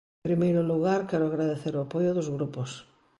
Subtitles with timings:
[0.17, 2.69] En primeiro lugar, quero agradecer o apoio dos grupos.